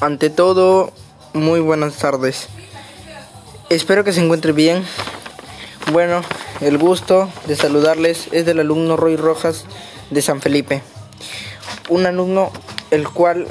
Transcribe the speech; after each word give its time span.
Ante 0.00 0.28
todo, 0.28 0.92
muy 1.34 1.60
buenas 1.60 1.94
tardes. 1.94 2.48
Espero 3.70 4.02
que 4.02 4.12
se 4.12 4.22
encuentre 4.22 4.52
bien. 4.52 4.84
Bueno, 5.92 6.22
el 6.60 6.78
gusto 6.78 7.30
de 7.46 7.54
saludarles 7.54 8.28
es 8.32 8.44
del 8.44 8.58
alumno 8.58 8.96
Roy 8.96 9.16
Rojas 9.16 9.66
de 10.10 10.20
San 10.20 10.40
Felipe. 10.40 10.82
Un 11.88 12.06
alumno 12.06 12.50
el 12.90 13.08
cual 13.08 13.46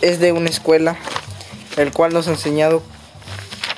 es 0.00 0.18
de 0.18 0.32
una 0.32 0.48
escuela, 0.48 0.96
el 1.76 1.92
cual 1.92 2.14
nos 2.14 2.26
ha 2.26 2.32
enseñado 2.32 2.82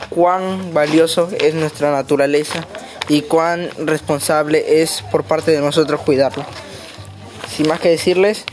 cuán 0.08 0.72
valioso 0.72 1.28
es 1.40 1.54
nuestra 1.54 1.90
naturaleza 1.90 2.64
y 3.08 3.22
cuán 3.22 3.70
responsable 3.76 4.82
es 4.82 5.02
por 5.10 5.24
parte 5.24 5.50
de 5.50 5.60
nosotros 5.60 6.00
cuidarlo. 6.02 6.46
Sin 7.54 7.68
más 7.68 7.80
que 7.80 7.90
decirles, 7.90 8.44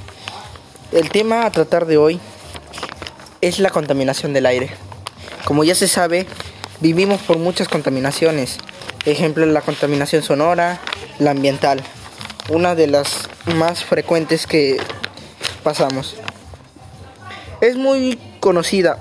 el 0.91 1.09
tema 1.09 1.45
a 1.45 1.51
tratar 1.51 1.85
de 1.85 1.97
hoy 1.97 2.19
es 3.47 3.59
la 3.59 3.69
contaminación 3.69 4.33
del 4.33 4.47
aire. 4.47 4.71
Como 5.45 5.63
ya 5.63 5.75
se 5.75 5.87
sabe, 5.87 6.25
vivimos 6.81 7.21
por 7.21 7.37
muchas 7.37 7.67
contaminaciones. 7.67 8.57
Ejemplo, 9.05 9.45
la 9.45 9.61
contaminación 9.61 10.23
sonora, 10.23 10.79
la 11.19 11.29
ambiental, 11.29 11.83
una 12.49 12.73
de 12.73 12.87
las 12.87 13.29
más 13.55 13.83
frecuentes 13.83 14.47
que 14.47 14.77
pasamos. 15.63 16.15
Es 17.61 17.75
muy 17.75 18.19
conocida 18.39 18.97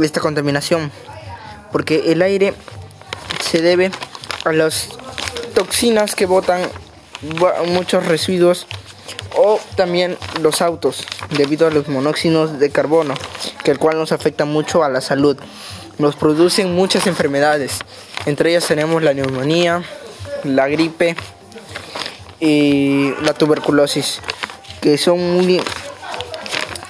esta 0.00 0.20
contaminación 0.20 0.92
porque 1.72 2.12
el 2.12 2.22
aire 2.22 2.54
se 3.40 3.60
debe 3.60 3.90
a 4.44 4.52
las 4.52 4.90
toxinas 5.56 6.14
que 6.14 6.26
botan 6.26 6.60
muchos 7.66 8.06
residuos 8.06 8.68
o 9.36 9.58
también 9.76 10.16
los 10.40 10.62
autos 10.62 11.06
debido 11.36 11.66
a 11.66 11.70
los 11.70 11.88
monóxidos 11.88 12.58
de 12.58 12.70
carbono, 12.70 13.14
que 13.62 13.70
el 13.70 13.78
cual 13.78 13.98
nos 13.98 14.12
afecta 14.12 14.44
mucho 14.44 14.84
a 14.84 14.88
la 14.88 15.00
salud. 15.00 15.36
Nos 15.98 16.16
producen 16.16 16.74
muchas 16.74 17.06
enfermedades, 17.06 17.78
entre 18.26 18.50
ellas 18.50 18.66
tenemos 18.66 19.02
la 19.02 19.14
neumonía, 19.14 19.82
la 20.44 20.68
gripe 20.68 21.16
y 22.40 23.12
la 23.22 23.34
tuberculosis, 23.34 24.20
que 24.80 24.98
son 24.98 25.34
muy, 25.34 25.62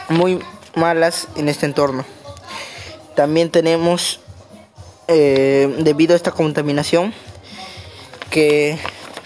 muy 0.09 0.41
malas 0.75 1.29
en 1.37 1.49
este 1.49 1.67
entorno. 1.67 2.05
También 3.15 3.51
tenemos, 3.51 4.21
eh, 5.07 5.75
debido 5.79 6.15
a 6.15 6.17
esta 6.17 6.33
contaminación, 6.33 7.15
que 8.31 8.79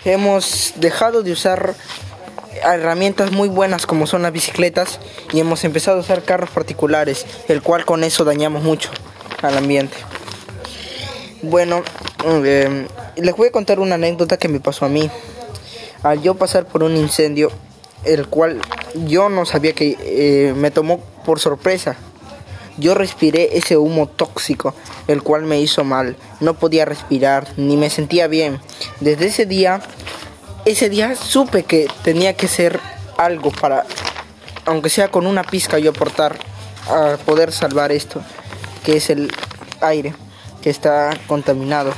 hemos 0.05 0.75
dejado 0.77 1.23
de 1.23 1.33
usar 1.33 1.75
herramientas 2.63 3.33
muy 3.33 3.49
buenas 3.49 3.87
como 3.87 4.07
son 4.07 4.23
las 4.23 4.33
bicicletas 4.33 5.01
y 5.33 5.41
hemos 5.41 5.65
empezado 5.65 5.99
a 5.99 6.01
usar 6.01 6.23
carros 6.23 6.51
particulares, 6.51 7.27
el 7.49 7.63
cual 7.63 7.85
con 7.85 8.05
eso 8.05 8.25
dañamos 8.25 8.63
mucho 8.63 8.91
al 9.43 9.57
ambiente. 9.57 9.97
Bueno, 11.43 11.83
eh, 12.25 12.87
les 13.17 13.37
voy 13.37 13.49
a 13.49 13.53
contar 13.53 13.79
una 13.79 13.95
anécdota 13.95 14.37
que 14.37 14.49
me 14.49 14.61
pasó 14.61 14.85
a 14.85 14.89
mí. 14.89 15.11
Al 16.03 16.23
yo 16.23 16.35
pasar 16.35 16.67
por 16.67 16.83
un 16.83 16.97
incendio, 16.97 17.51
el 18.05 18.27
cual 18.29 18.61
yo 19.07 19.29
no 19.29 19.47
sabía 19.47 19.73
que 19.73 19.97
eh, 20.01 20.55
me 20.55 20.71
tomó 20.71 21.01
por 21.25 21.41
sorpresa. 21.41 21.97
Yo 22.77 22.95
respiré 22.95 23.59
ese 23.59 23.77
humo 23.77 24.07
tóxico, 24.07 24.75
el 25.09 25.23
cual 25.23 25.43
me 25.43 25.61
hizo 25.61 25.83
mal. 25.83 26.17
No 26.41 26.55
podía 26.55 26.85
respirar, 26.85 27.49
ni 27.57 27.77
me 27.77 27.91
sentía 27.91 28.29
bien. 28.29 28.61
Desde 29.01 29.27
ese 29.27 29.47
día 29.47 29.81
ese 30.65 30.89
día 30.89 31.15
supe 31.17 31.65
que 31.65 31.89
tenía 32.03 32.35
que 32.35 32.49
ser 32.49 32.81
algo 33.17 33.51
para, 33.51 33.85
aunque 34.67 34.91
sea 34.91 35.11
con 35.11 35.27
una 35.27 35.43
pizca, 35.43 35.79
yo 35.79 35.91
aportar 35.91 36.39
a 36.89 37.17
poder 37.25 37.53
salvar 37.53 37.93
esto, 37.93 38.23
que 38.85 38.97
es 38.97 39.11
el 39.11 39.31
aire 39.81 40.15
que 40.63 40.71
está 40.71 41.11
contaminado. 41.27 41.93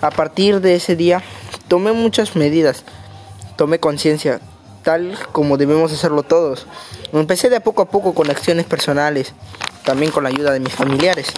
A 0.00 0.10
partir 0.10 0.60
de 0.60 0.74
ese 0.74 0.96
día 0.96 1.22
tomé 1.68 1.92
muchas 1.92 2.36
medidas, 2.36 2.84
tomé 3.56 3.80
conciencia, 3.80 4.40
tal 4.82 5.18
como 5.32 5.56
debemos 5.56 5.92
hacerlo 5.92 6.22
todos. 6.22 6.66
Empecé 7.12 7.48
de 7.50 7.60
poco 7.60 7.82
a 7.82 7.90
poco 7.90 8.14
con 8.14 8.30
acciones 8.30 8.66
personales, 8.66 9.32
también 9.84 10.12
con 10.12 10.22
la 10.22 10.28
ayuda 10.28 10.52
de 10.52 10.60
mis 10.60 10.74
familiares. 10.74 11.32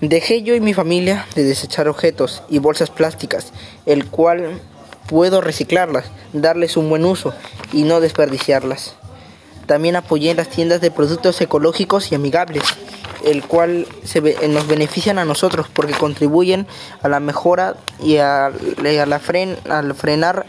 Dejé 0.00 0.42
yo 0.42 0.54
y 0.54 0.60
mi 0.60 0.72
familia 0.72 1.26
de 1.34 1.44
desechar 1.44 1.86
objetos 1.86 2.42
y 2.48 2.58
bolsas 2.58 2.88
plásticas, 2.88 3.52
el 3.84 4.06
cual 4.06 4.58
puedo 5.06 5.42
reciclarlas, 5.42 6.06
darles 6.32 6.78
un 6.78 6.88
buen 6.88 7.04
uso 7.04 7.34
y 7.70 7.82
no 7.82 8.00
desperdiciarlas. 8.00 8.94
También 9.66 9.96
apoyé 9.96 10.34
las 10.34 10.48
tiendas 10.48 10.80
de 10.80 10.90
productos 10.90 11.38
ecológicos 11.42 12.10
y 12.10 12.14
amigables, 12.14 12.62
el 13.24 13.44
cual 13.44 13.86
se, 14.02 14.22
nos 14.48 14.66
benefician 14.66 15.18
a 15.18 15.26
nosotros 15.26 15.66
porque 15.70 15.92
contribuyen 15.92 16.66
a 17.02 17.08
la 17.08 17.20
mejora 17.20 17.76
y 18.02 18.16
a, 18.16 18.50
la 18.82 19.18
frenar 19.94 20.46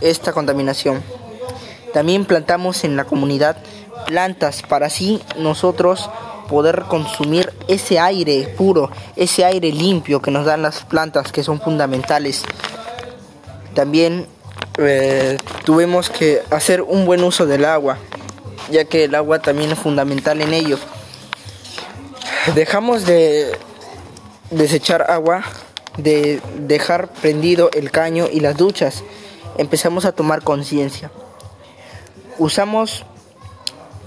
esta 0.00 0.32
contaminación. 0.32 1.02
También 1.92 2.24
plantamos 2.24 2.82
en 2.84 2.96
la 2.96 3.04
comunidad 3.04 3.58
plantas 4.06 4.62
para 4.62 4.86
así 4.86 5.20
nosotros 5.36 6.08
poder 6.46 6.84
consumir 6.88 7.52
ese 7.68 7.98
aire 7.98 8.54
puro, 8.56 8.90
ese 9.16 9.44
aire 9.44 9.72
limpio 9.72 10.20
que 10.20 10.30
nos 10.30 10.44
dan 10.46 10.62
las 10.62 10.84
plantas 10.84 11.32
que 11.32 11.42
son 11.42 11.60
fundamentales. 11.60 12.44
También 13.74 14.26
eh, 14.78 15.38
tuvimos 15.64 16.10
que 16.10 16.42
hacer 16.50 16.82
un 16.82 17.06
buen 17.06 17.22
uso 17.24 17.46
del 17.46 17.64
agua, 17.64 17.98
ya 18.70 18.84
que 18.84 19.04
el 19.04 19.14
agua 19.14 19.40
también 19.40 19.72
es 19.72 19.78
fundamental 19.78 20.40
en 20.40 20.54
ello. 20.54 20.78
Dejamos 22.54 23.04
de 23.06 23.56
desechar 24.50 25.10
agua, 25.10 25.42
de 25.96 26.40
dejar 26.58 27.08
prendido 27.08 27.70
el 27.72 27.90
caño 27.90 28.26
y 28.30 28.40
las 28.40 28.56
duchas. 28.56 29.02
Empezamos 29.58 30.04
a 30.04 30.12
tomar 30.12 30.42
conciencia. 30.42 31.10
Usamos 32.38 33.04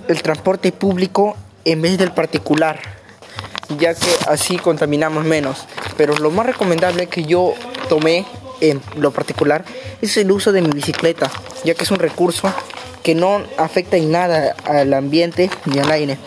el 0.07 0.21
transporte 0.21 0.71
público 0.71 1.35
en 1.65 1.81
vez 1.81 1.97
del 1.97 2.11
particular, 2.11 2.79
ya 3.77 3.93
que 3.93 4.07
así 4.27 4.57
contaminamos 4.57 5.25
menos. 5.25 5.65
Pero 5.97 6.15
lo 6.17 6.31
más 6.31 6.45
recomendable 6.45 7.07
que 7.07 7.23
yo 7.23 7.53
tomé 7.87 8.25
en 8.61 8.81
lo 8.95 9.11
particular 9.11 9.65
es 10.01 10.17
el 10.17 10.31
uso 10.31 10.51
de 10.51 10.61
mi 10.61 10.69
bicicleta, 10.69 11.29
ya 11.63 11.73
que 11.73 11.83
es 11.83 11.91
un 11.91 11.99
recurso 11.99 12.51
que 13.03 13.15
no 13.15 13.41
afecta 13.57 13.97
en 13.97 14.11
nada 14.11 14.55
al 14.65 14.93
ambiente 14.93 15.49
ni 15.65 15.79
al 15.79 15.91
aire, 15.91 16.17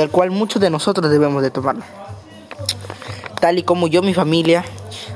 al 0.00 0.10
cual 0.10 0.30
muchos 0.30 0.60
de 0.60 0.70
nosotros 0.70 1.10
debemos 1.10 1.42
de 1.42 1.50
tomarlo. 1.50 1.84
Tal 3.40 3.58
y 3.58 3.62
como 3.62 3.88
yo, 3.88 4.02
mi 4.02 4.14
familia, 4.14 4.64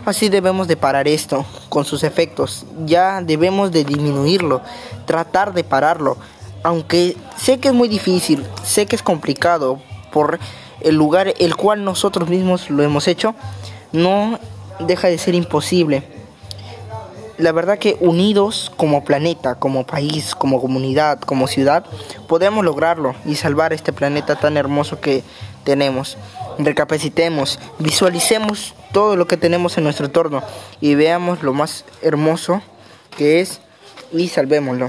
así 0.04 0.28
debemos 0.28 0.68
de 0.68 0.76
parar 0.76 1.08
esto 1.08 1.46
con 1.68 1.84
sus 1.84 2.02
efectos. 2.02 2.66
Ya 2.84 3.22
debemos 3.22 3.72
de 3.72 3.84
disminuirlo, 3.84 4.60
tratar 5.06 5.54
de 5.54 5.64
pararlo, 5.64 6.18
aunque 6.62 7.16
sé 7.36 7.58
que 7.58 7.68
es 7.68 7.74
muy 7.74 7.88
difícil, 7.88 8.44
sé 8.64 8.86
que 8.86 8.96
es 8.96 9.02
complicado 9.02 9.80
por 10.12 10.38
el 10.80 10.94
lugar 10.94 11.34
el 11.38 11.56
cual 11.56 11.84
nosotros 11.84 12.28
mismos 12.28 12.70
lo 12.70 12.82
hemos 12.82 13.08
hecho, 13.08 13.34
no 13.92 14.38
deja 14.80 15.08
de 15.08 15.18
ser 15.18 15.34
imposible. 15.34 16.02
La 17.36 17.52
verdad 17.52 17.78
que 17.78 17.96
unidos 18.00 18.72
como 18.76 19.04
planeta, 19.04 19.54
como 19.56 19.86
país, 19.86 20.34
como 20.34 20.60
comunidad, 20.60 21.20
como 21.20 21.46
ciudad, 21.46 21.84
podemos 22.26 22.64
lograrlo 22.64 23.14
y 23.24 23.36
salvar 23.36 23.72
este 23.72 23.92
planeta 23.92 24.36
tan 24.36 24.56
hermoso 24.56 25.00
que 25.00 25.22
tenemos. 25.62 26.16
Recapacitemos, 26.58 27.60
visualicemos 27.78 28.74
todo 28.92 29.14
lo 29.14 29.28
que 29.28 29.36
tenemos 29.36 29.78
en 29.78 29.84
nuestro 29.84 30.06
entorno 30.06 30.42
y 30.80 30.96
veamos 30.96 31.44
lo 31.44 31.52
más 31.52 31.84
hermoso 32.02 32.60
que 33.16 33.40
es 33.40 33.60
y 34.12 34.28
salvémoslo. 34.28 34.88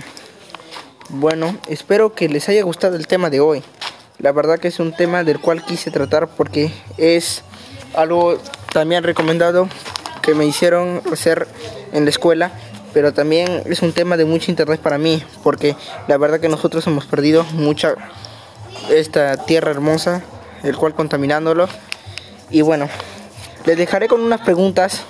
Bueno, 1.11 1.57
espero 1.67 2.13
que 2.13 2.29
les 2.29 2.49
haya 2.49 2.61
gustado 2.61 2.95
el 2.95 3.07
tema 3.07 3.31
de 3.31 3.39
hoy. 3.39 3.63
La 4.19 4.31
verdad 4.31 4.59
que 4.59 4.67
es 4.67 4.79
un 4.79 4.93
tema 4.93 5.23
del 5.23 5.39
cual 5.39 5.65
quise 5.65 5.89
tratar 5.89 6.27
porque 6.27 6.71
es 6.99 7.41
algo 7.95 8.37
también 8.71 9.03
recomendado 9.03 9.67
que 10.21 10.35
me 10.35 10.45
hicieron 10.45 11.01
hacer 11.11 11.47
en 11.93 12.03
la 12.03 12.11
escuela, 12.11 12.51
pero 12.93 13.11
también 13.11 13.63
es 13.65 13.81
un 13.81 13.91
tema 13.91 14.17
de 14.17 14.25
mucho 14.25 14.51
interés 14.51 14.77
para 14.77 14.99
mí 14.99 15.23
porque 15.41 15.75
la 16.07 16.17
verdad 16.17 16.39
que 16.39 16.47
nosotros 16.47 16.85
hemos 16.85 17.07
perdido 17.07 17.43
mucha 17.53 17.95
esta 18.91 19.35
tierra 19.45 19.71
hermosa, 19.71 20.21
el 20.61 20.77
cual 20.77 20.93
contaminándolo. 20.93 21.67
Y 22.51 22.61
bueno, 22.61 22.87
les 23.65 23.77
dejaré 23.77 24.07
con 24.07 24.21
unas 24.21 24.41
preguntas 24.41 25.01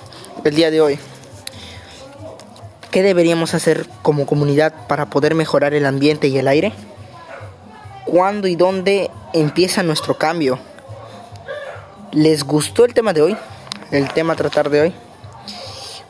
el 0.44 0.54
día 0.54 0.70
de 0.70 0.80
hoy. 0.80 0.98
¿Qué 2.90 3.04
deberíamos 3.04 3.54
hacer 3.54 3.86
como 4.02 4.26
comunidad 4.26 4.74
para 4.88 5.06
poder 5.06 5.36
mejorar 5.36 5.74
el 5.74 5.86
ambiente 5.86 6.26
y 6.26 6.36
el 6.38 6.48
aire? 6.48 6.72
¿Cuándo 8.04 8.48
y 8.48 8.56
dónde 8.56 9.12
empieza 9.32 9.84
nuestro 9.84 10.18
cambio? 10.18 10.58
¿Les 12.10 12.42
gustó 12.42 12.84
el 12.84 12.92
tema 12.92 13.12
de 13.12 13.22
hoy? 13.22 13.36
El 13.92 14.12
tema 14.12 14.32
a 14.32 14.36
tratar 14.36 14.70
de 14.70 14.80
hoy. 14.80 14.94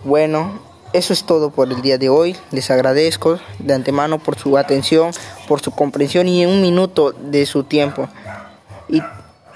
Bueno, 0.04 0.58
eso 0.94 1.12
es 1.12 1.24
todo 1.24 1.50
por 1.50 1.70
el 1.70 1.82
día 1.82 1.98
de 1.98 2.08
hoy. 2.08 2.34
Les 2.50 2.70
agradezco 2.70 3.38
de 3.58 3.74
antemano 3.74 4.18
por 4.18 4.38
su 4.38 4.56
atención, 4.56 5.10
por 5.48 5.60
su 5.60 5.72
comprensión 5.72 6.28
y 6.28 6.46
un 6.46 6.62
minuto 6.62 7.12
de 7.12 7.44
su 7.44 7.64
tiempo. 7.64 8.08
Y, 8.88 9.02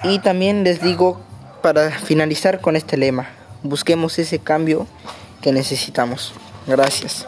y 0.02 0.18
también 0.18 0.62
les 0.62 0.82
digo 0.82 1.22
para 1.62 1.90
finalizar 1.90 2.60
con 2.60 2.76
este 2.76 2.98
lema, 2.98 3.30
busquemos 3.62 4.18
ese 4.18 4.38
cambio 4.40 4.86
que 5.40 5.52
necesitamos. 5.52 6.34
Gracias. 6.66 7.22